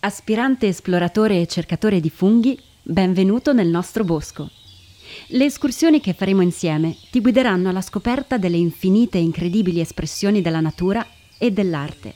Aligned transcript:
Aspirante 0.00 0.68
esploratore 0.68 1.40
e 1.40 1.48
cercatore 1.48 1.98
di 1.98 2.08
funghi, 2.08 2.56
benvenuto 2.84 3.52
nel 3.52 3.66
nostro 3.66 4.04
bosco. 4.04 4.48
Le 5.26 5.44
escursioni 5.44 6.00
che 6.00 6.12
faremo 6.12 6.40
insieme 6.40 6.96
ti 7.10 7.20
guideranno 7.20 7.68
alla 7.68 7.80
scoperta 7.80 8.38
delle 8.38 8.58
infinite 8.58 9.18
e 9.18 9.22
incredibili 9.22 9.80
espressioni 9.80 10.40
della 10.40 10.60
natura 10.60 11.04
e 11.36 11.50
dell'arte, 11.50 12.14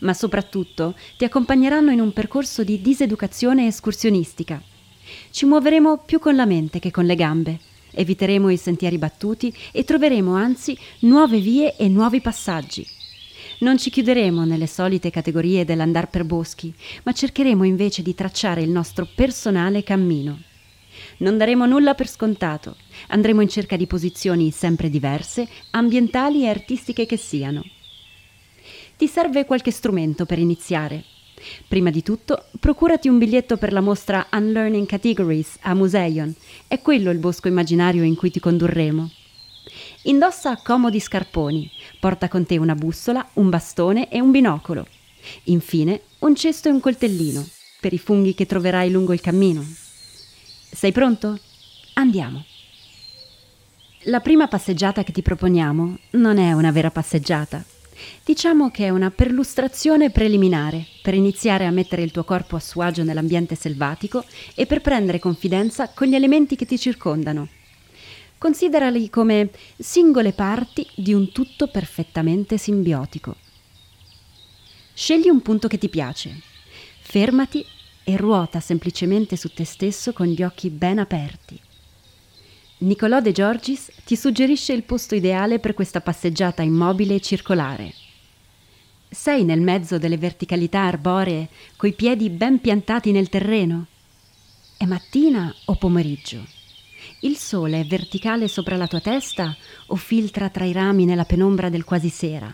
ma 0.00 0.14
soprattutto 0.14 0.94
ti 1.18 1.24
accompagneranno 1.24 1.90
in 1.90 2.00
un 2.00 2.14
percorso 2.14 2.64
di 2.64 2.80
diseducazione 2.80 3.66
escursionistica. 3.66 4.62
Ci 5.30 5.44
muoveremo 5.44 6.04
più 6.06 6.18
con 6.18 6.34
la 6.34 6.46
mente 6.46 6.78
che 6.78 6.90
con 6.90 7.04
le 7.04 7.14
gambe, 7.14 7.60
eviteremo 7.90 8.48
i 8.48 8.56
sentieri 8.56 8.96
battuti 8.96 9.54
e 9.70 9.84
troveremo 9.84 10.34
anzi 10.34 10.74
nuove 11.00 11.40
vie 11.40 11.76
e 11.76 11.88
nuovi 11.88 12.22
passaggi 12.22 13.00
non 13.62 13.78
ci 13.78 13.90
chiuderemo 13.90 14.44
nelle 14.44 14.66
solite 14.66 15.10
categorie 15.10 15.64
dell'andar 15.64 16.10
per 16.10 16.24
boschi, 16.24 16.74
ma 17.04 17.12
cercheremo 17.12 17.64
invece 17.64 18.02
di 18.02 18.14
tracciare 18.14 18.62
il 18.62 18.70
nostro 18.70 19.08
personale 19.14 19.82
cammino. 19.82 20.40
Non 21.18 21.38
daremo 21.38 21.64
nulla 21.66 21.94
per 21.94 22.08
scontato, 22.08 22.76
andremo 23.08 23.40
in 23.40 23.48
cerca 23.48 23.76
di 23.76 23.86
posizioni 23.86 24.50
sempre 24.50 24.90
diverse, 24.90 25.48
ambientali 25.70 26.42
e 26.42 26.48
artistiche 26.48 27.06
che 27.06 27.16
siano. 27.16 27.64
Ti 28.96 29.06
serve 29.06 29.44
qualche 29.44 29.70
strumento 29.70 30.26
per 30.26 30.38
iniziare. 30.38 31.04
Prima 31.66 31.90
di 31.90 32.02
tutto, 32.02 32.46
procurati 32.58 33.08
un 33.08 33.18
biglietto 33.18 33.56
per 33.56 33.72
la 33.72 33.80
mostra 33.80 34.26
Unlearning 34.32 34.86
Categories 34.86 35.58
a 35.62 35.74
Museion. 35.74 36.34
È 36.66 36.80
quello 36.80 37.10
il 37.10 37.18
bosco 37.18 37.48
immaginario 37.48 38.02
in 38.02 38.16
cui 38.16 38.30
ti 38.30 38.38
condurremo. 38.38 39.10
Indossa 40.04 40.56
comodi 40.56 40.98
scarponi, 40.98 41.70
porta 42.00 42.26
con 42.26 42.44
te 42.44 42.58
una 42.58 42.74
bussola, 42.74 43.24
un 43.34 43.48
bastone 43.48 44.08
e 44.08 44.20
un 44.20 44.32
binocolo. 44.32 44.84
Infine, 45.44 46.00
un 46.20 46.34
cesto 46.34 46.68
e 46.68 46.72
un 46.72 46.80
coltellino 46.80 47.46
per 47.80 47.92
i 47.92 47.98
funghi 47.98 48.34
che 48.34 48.44
troverai 48.44 48.90
lungo 48.90 49.12
il 49.12 49.20
cammino. 49.20 49.64
Sei 49.64 50.90
pronto? 50.90 51.38
Andiamo. 51.94 52.44
La 54.06 54.18
prima 54.18 54.48
passeggiata 54.48 55.04
che 55.04 55.12
ti 55.12 55.22
proponiamo 55.22 55.96
non 56.10 56.38
è 56.38 56.52
una 56.52 56.72
vera 56.72 56.90
passeggiata. 56.90 57.64
Diciamo 58.24 58.72
che 58.72 58.86
è 58.86 58.90
una 58.90 59.12
perlustrazione 59.12 60.10
preliminare 60.10 60.84
per 61.00 61.14
iniziare 61.14 61.64
a 61.64 61.70
mettere 61.70 62.02
il 62.02 62.10
tuo 62.10 62.24
corpo 62.24 62.56
a 62.56 62.60
suo 62.60 62.82
agio 62.82 63.04
nell'ambiente 63.04 63.54
selvatico 63.54 64.24
e 64.56 64.66
per 64.66 64.80
prendere 64.80 65.20
confidenza 65.20 65.90
con 65.90 66.08
gli 66.08 66.16
elementi 66.16 66.56
che 66.56 66.66
ti 66.66 66.76
circondano 66.76 67.46
Considerali 68.42 69.08
come 69.08 69.50
singole 69.78 70.32
parti 70.32 70.84
di 70.96 71.14
un 71.14 71.30
tutto 71.30 71.68
perfettamente 71.68 72.58
simbiotico. 72.58 73.36
Scegli 74.92 75.28
un 75.28 75.40
punto 75.42 75.68
che 75.68 75.78
ti 75.78 75.88
piace, 75.88 76.40
fermati 77.02 77.64
e 78.02 78.16
ruota 78.16 78.58
semplicemente 78.58 79.36
su 79.36 79.50
te 79.54 79.64
stesso 79.64 80.12
con 80.12 80.26
gli 80.26 80.42
occhi 80.42 80.70
ben 80.70 80.98
aperti. 80.98 81.56
Nicolò 82.78 83.20
De 83.20 83.30
Giorgis 83.30 83.92
ti 84.04 84.16
suggerisce 84.16 84.72
il 84.72 84.82
posto 84.82 85.14
ideale 85.14 85.60
per 85.60 85.72
questa 85.72 86.00
passeggiata 86.00 86.62
immobile 86.62 87.14
e 87.14 87.20
circolare. 87.20 87.94
Sei 89.08 89.44
nel 89.44 89.60
mezzo 89.60 89.98
delle 89.98 90.18
verticalità 90.18 90.80
arboree, 90.80 91.48
coi 91.76 91.92
piedi 91.92 92.28
ben 92.28 92.60
piantati 92.60 93.12
nel 93.12 93.28
terreno? 93.28 93.86
È 94.76 94.84
mattina 94.84 95.54
o 95.66 95.76
pomeriggio? 95.76 96.61
Il 97.20 97.36
sole 97.36 97.80
è 97.80 97.84
verticale 97.84 98.48
sopra 98.48 98.76
la 98.76 98.86
tua 98.86 99.00
testa 99.00 99.56
o 99.86 99.96
filtra 99.96 100.48
tra 100.48 100.64
i 100.64 100.72
rami 100.72 101.04
nella 101.04 101.24
penombra 101.24 101.68
del 101.68 101.84
quasi 101.84 102.08
sera? 102.08 102.52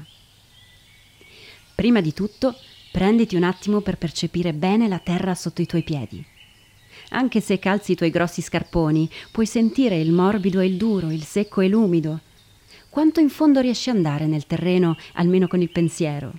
Prima 1.75 2.01
di 2.01 2.13
tutto, 2.13 2.57
prenditi 2.91 3.37
un 3.37 3.45
attimo 3.45 3.81
per 3.81 3.99
percepire 3.99 4.53
bene 4.53 4.89
la 4.89 4.99
terra 4.99 5.35
sotto 5.35 5.63
i 5.63 5.67
tuoi 5.67 5.83
piedi. 5.83 6.25
Anche 7.11 7.41
se 7.41 7.59
calzi 7.59 7.93
i 7.93 7.95
tuoi 7.95 8.11
grossi 8.11 8.43
scarponi, 8.43 9.09
puoi 9.31 9.47
sentire 9.47 9.98
il 9.98 10.13
morbido 10.13 10.61
e 10.61 10.67
il 10.67 10.77
duro, 10.77 11.11
il 11.11 11.25
secco 11.25 11.61
e 11.61 11.69
l'umido. 11.69 12.20
Quanto 12.91 13.20
in 13.20 13.29
fondo 13.29 13.61
riesci 13.61 13.91
ad 13.91 13.97
andare 13.97 14.27
nel 14.27 14.47
terreno, 14.47 14.97
almeno 15.14 15.47
con 15.47 15.63
il 15.63 15.70
pensiero? 15.70 16.33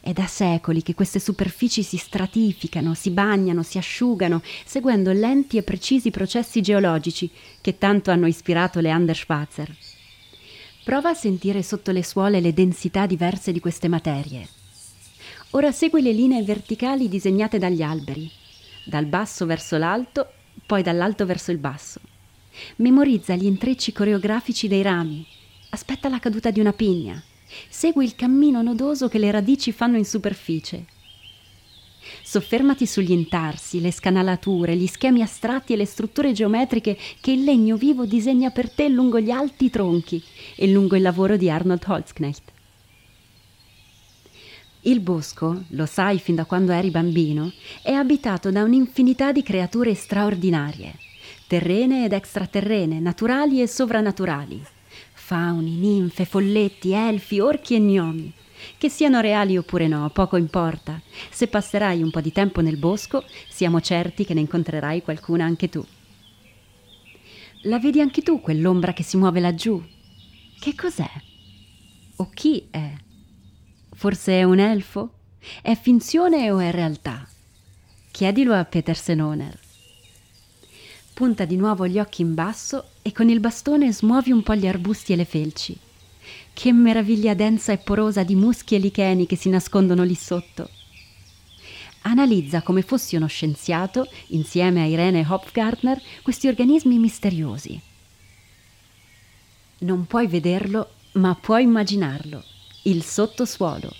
È 0.00 0.12
da 0.12 0.26
secoli 0.26 0.82
che 0.82 0.94
queste 0.94 1.18
superfici 1.18 1.82
si 1.82 1.96
stratificano, 1.96 2.94
si 2.94 3.10
bagnano, 3.10 3.62
si 3.62 3.78
asciugano, 3.78 4.42
seguendo 4.64 5.12
lenti 5.12 5.56
e 5.56 5.62
precisi 5.62 6.10
processi 6.10 6.60
geologici 6.60 7.30
che 7.60 7.76
tanto 7.78 8.10
hanno 8.10 8.26
ispirato 8.26 8.80
Leander 8.80 9.16
Schwarzer. 9.16 9.76
Prova 10.84 11.10
a 11.10 11.14
sentire 11.14 11.62
sotto 11.62 11.90
le 11.90 12.02
suole 12.02 12.40
le 12.40 12.54
densità 12.54 13.06
diverse 13.06 13.52
di 13.52 13.60
queste 13.60 13.88
materie. 13.88 14.48
Ora 15.50 15.72
segui 15.72 16.00
le 16.00 16.12
linee 16.12 16.42
verticali 16.42 17.08
disegnate 17.08 17.58
dagli 17.58 17.82
alberi, 17.82 18.30
dal 18.84 19.04
basso 19.04 19.44
verso 19.46 19.76
l'alto, 19.76 20.26
poi 20.64 20.82
dall'alto 20.82 21.26
verso 21.26 21.50
il 21.50 21.58
basso. 21.58 22.00
Memorizza 22.76 23.34
gli 23.34 23.44
intrecci 23.44 23.92
coreografici 23.92 24.68
dei 24.68 24.82
rami. 24.82 25.26
Aspetta 25.70 26.08
la 26.08 26.18
caduta 26.18 26.50
di 26.50 26.60
una 26.60 26.72
pigna 26.72 27.22
Segui 27.68 28.04
il 28.04 28.14
cammino 28.14 28.62
nodoso 28.62 29.08
che 29.08 29.18
le 29.18 29.30
radici 29.30 29.72
fanno 29.72 29.96
in 29.96 30.04
superficie. 30.04 30.84
Soffermati 32.22 32.86
sugli 32.86 33.12
intarsi, 33.12 33.80
le 33.80 33.92
scanalature, 33.92 34.76
gli 34.76 34.86
schemi 34.86 35.22
astratti 35.22 35.72
e 35.72 35.76
le 35.76 35.84
strutture 35.84 36.32
geometriche 36.32 36.96
che 37.20 37.32
il 37.32 37.44
legno 37.44 37.76
vivo 37.76 38.04
disegna 38.04 38.50
per 38.50 38.70
te 38.70 38.88
lungo 38.88 39.20
gli 39.20 39.30
alti 39.30 39.70
tronchi 39.70 40.22
e 40.56 40.68
lungo 40.68 40.96
il 40.96 41.02
lavoro 41.02 41.36
di 41.36 41.50
Arnold 41.50 41.84
Holzknecht. 41.86 42.52
Il 44.82 45.00
bosco, 45.00 45.64
lo 45.68 45.86
sai 45.86 46.18
fin 46.18 46.34
da 46.34 46.46
quando 46.46 46.72
eri 46.72 46.90
bambino, 46.90 47.52
è 47.82 47.92
abitato 47.92 48.50
da 48.50 48.62
un'infinità 48.62 49.30
di 49.30 49.42
creature 49.42 49.94
straordinarie, 49.94 50.94
terrene 51.46 52.06
ed 52.06 52.12
extraterrene, 52.12 52.98
naturali 52.98 53.60
e 53.60 53.66
sovrannaturali 53.66 54.78
fauni, 55.30 55.76
ninfe, 55.76 56.24
folletti, 56.24 56.90
elfi, 56.90 57.38
orchi 57.38 57.76
e 57.76 57.78
gnomi. 57.78 58.32
Che 58.76 58.88
siano 58.88 59.20
reali 59.20 59.56
oppure 59.56 59.86
no, 59.86 60.10
poco 60.10 60.36
importa. 60.36 61.00
Se 61.30 61.46
passerai 61.46 62.02
un 62.02 62.10
po' 62.10 62.20
di 62.20 62.32
tempo 62.32 62.60
nel 62.60 62.78
bosco, 62.78 63.22
siamo 63.48 63.80
certi 63.80 64.24
che 64.24 64.34
ne 64.34 64.40
incontrerai 64.40 65.02
qualcuna 65.02 65.44
anche 65.44 65.68
tu. 65.68 65.86
La 67.62 67.78
vedi 67.78 68.00
anche 68.00 68.22
tu 68.22 68.40
quell'ombra 68.40 68.92
che 68.92 69.04
si 69.04 69.16
muove 69.16 69.38
laggiù? 69.38 69.80
Che 70.58 70.74
cos'è? 70.74 71.10
O 72.16 72.28
chi 72.30 72.66
è? 72.68 72.92
Forse 73.94 74.40
è 74.40 74.42
un 74.42 74.58
elfo? 74.58 75.12
È 75.62 75.76
finzione 75.76 76.50
o 76.50 76.58
è 76.58 76.72
realtà? 76.72 77.24
Chiedilo 78.10 78.52
a 78.52 78.64
Peter 78.64 78.96
Senoner 78.96 79.69
punta 81.20 81.44
di 81.44 81.56
nuovo 81.56 81.86
gli 81.86 81.98
occhi 81.98 82.22
in 82.22 82.32
basso 82.32 82.92
e 83.02 83.12
con 83.12 83.28
il 83.28 83.40
bastone 83.40 83.92
smuovi 83.92 84.32
un 84.32 84.42
po' 84.42 84.54
gli 84.54 84.66
arbusti 84.66 85.12
e 85.12 85.16
le 85.16 85.26
felci. 85.26 85.76
Che 86.54 86.72
meraviglia 86.72 87.34
densa 87.34 87.72
e 87.72 87.76
porosa 87.76 88.22
di 88.22 88.34
muschi 88.34 88.74
e 88.74 88.78
licheni 88.78 89.26
che 89.26 89.36
si 89.36 89.50
nascondono 89.50 90.02
lì 90.02 90.14
sotto. 90.14 90.70
Analizza 92.04 92.62
come 92.62 92.80
fossi 92.80 93.16
uno 93.16 93.26
scienziato, 93.26 94.08
insieme 94.28 94.80
a 94.80 94.86
Irene 94.86 95.26
Hopfgartner, 95.28 96.00
questi 96.22 96.48
organismi 96.48 96.98
misteriosi. 96.98 97.78
Non 99.80 100.06
puoi 100.06 100.26
vederlo, 100.26 100.92
ma 101.12 101.34
puoi 101.34 101.64
immaginarlo. 101.64 102.42
Il 102.84 103.02
sottosuolo 103.02 103.99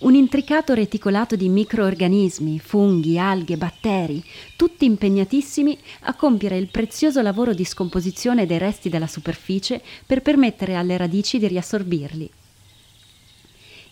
un 0.00 0.14
intricato 0.14 0.74
reticolato 0.74 1.36
di 1.36 1.48
microorganismi, 1.48 2.58
funghi, 2.58 3.18
alghe, 3.18 3.56
batteri, 3.56 4.22
tutti 4.56 4.84
impegnatissimi 4.84 5.78
a 6.02 6.14
compiere 6.14 6.56
il 6.56 6.68
prezioso 6.68 7.22
lavoro 7.22 7.54
di 7.54 7.64
scomposizione 7.64 8.46
dei 8.46 8.58
resti 8.58 8.88
della 8.88 9.06
superficie 9.06 9.82
per 10.06 10.22
permettere 10.22 10.74
alle 10.74 10.96
radici 10.96 11.38
di 11.38 11.46
riassorbirli. 11.46 12.30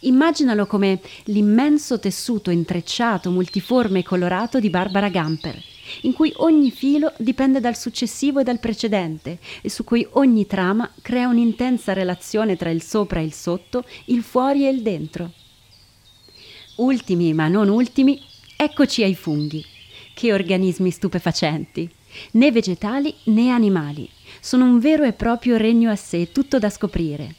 Immaginalo 0.02 0.66
come 0.66 1.00
l'immenso 1.24 1.98
tessuto 1.98 2.50
intrecciato, 2.50 3.30
multiforme 3.30 4.00
e 4.00 4.04
colorato 4.04 4.60
di 4.60 4.70
Barbara 4.70 5.08
Gamper, 5.08 5.60
in 6.02 6.12
cui 6.12 6.32
ogni 6.36 6.70
filo 6.70 7.12
dipende 7.18 7.58
dal 7.58 7.76
successivo 7.76 8.38
e 8.38 8.44
dal 8.44 8.60
precedente 8.60 9.38
e 9.60 9.68
su 9.68 9.82
cui 9.82 10.06
ogni 10.12 10.46
trama 10.46 10.88
crea 11.02 11.26
un'intensa 11.26 11.94
relazione 11.94 12.56
tra 12.56 12.70
il 12.70 12.82
sopra 12.82 13.18
e 13.18 13.24
il 13.24 13.32
sotto, 13.32 13.84
il 14.04 14.22
fuori 14.22 14.66
e 14.66 14.70
il 14.70 14.82
dentro. 14.82 15.32
Ultimi 16.78 17.34
ma 17.34 17.48
non 17.48 17.68
ultimi, 17.68 18.20
eccoci 18.56 19.02
ai 19.02 19.16
funghi. 19.16 19.64
Che 20.14 20.32
organismi 20.32 20.92
stupefacenti! 20.92 21.90
Né 22.32 22.52
vegetali 22.52 23.12
né 23.24 23.50
animali. 23.50 24.08
Sono 24.40 24.64
un 24.64 24.78
vero 24.78 25.02
e 25.02 25.12
proprio 25.12 25.56
regno 25.56 25.90
a 25.90 25.96
sé, 25.96 26.30
tutto 26.30 26.60
da 26.60 26.70
scoprire. 26.70 27.34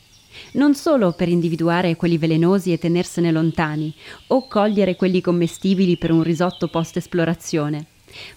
Non 0.53 0.75
solo 0.75 1.13
per 1.13 1.29
individuare 1.29 1.95
quelli 1.95 2.17
velenosi 2.17 2.73
e 2.73 2.79
tenersene 2.79 3.31
lontani, 3.31 3.93
o 4.27 4.45
cogliere 4.45 4.97
quelli 4.97 5.21
commestibili 5.21 5.95
per 5.95 6.11
un 6.11 6.21
risotto 6.21 6.67
post-esplorazione, 6.67 7.85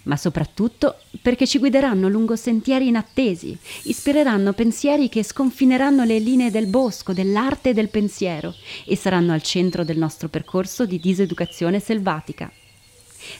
ma 0.03 0.17
soprattutto 0.17 0.97
perché 1.21 1.47
ci 1.47 1.59
guideranno 1.59 2.07
lungo 2.07 2.35
sentieri 2.35 2.87
inattesi, 2.87 3.57
ispireranno 3.83 4.53
pensieri 4.53 5.09
che 5.09 5.23
sconfineranno 5.23 6.03
le 6.03 6.19
linee 6.19 6.51
del 6.51 6.67
bosco, 6.67 7.13
dell'arte 7.13 7.69
e 7.69 7.73
del 7.73 7.89
pensiero 7.89 8.53
e 8.85 8.95
saranno 8.95 9.33
al 9.33 9.41
centro 9.41 9.83
del 9.83 9.97
nostro 9.97 10.27
percorso 10.27 10.85
di 10.85 10.99
diseducazione 10.99 11.79
selvatica. 11.79 12.51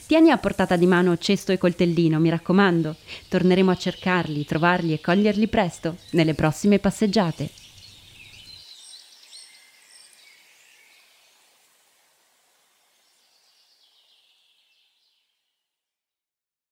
Tieni 0.06 0.30
a 0.30 0.38
portata 0.38 0.76
di 0.76 0.86
mano 0.86 1.16
cesto 1.18 1.52
e 1.52 1.58
coltellino, 1.58 2.18
mi 2.18 2.30
raccomando. 2.30 2.96
Torneremo 3.28 3.70
a 3.70 3.76
cercarli, 3.76 4.44
trovarli 4.44 4.94
e 4.94 5.00
coglierli 5.00 5.46
presto, 5.46 5.96
nelle 6.10 6.34
prossime 6.34 6.78
passeggiate. 6.78 7.63